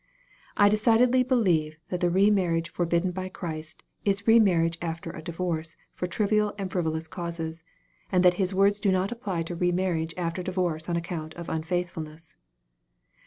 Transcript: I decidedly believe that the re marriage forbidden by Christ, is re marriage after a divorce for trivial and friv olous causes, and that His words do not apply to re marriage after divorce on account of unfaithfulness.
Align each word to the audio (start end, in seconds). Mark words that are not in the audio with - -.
I 0.57 0.67
decidedly 0.67 1.21
believe 1.21 1.77
that 1.89 1.99
the 1.99 2.09
re 2.09 2.31
marriage 2.31 2.71
forbidden 2.71 3.11
by 3.11 3.29
Christ, 3.29 3.83
is 4.03 4.25
re 4.25 4.39
marriage 4.39 4.79
after 4.81 5.11
a 5.11 5.21
divorce 5.21 5.75
for 5.93 6.07
trivial 6.07 6.55
and 6.57 6.71
friv 6.71 6.85
olous 6.91 7.07
causes, 7.07 7.63
and 8.11 8.25
that 8.25 8.33
His 8.41 8.51
words 8.51 8.79
do 8.79 8.91
not 8.91 9.11
apply 9.11 9.43
to 9.43 9.53
re 9.55 9.71
marriage 9.71 10.15
after 10.17 10.41
divorce 10.41 10.89
on 10.89 10.95
account 10.97 11.35
of 11.35 11.49
unfaithfulness. 11.49 12.35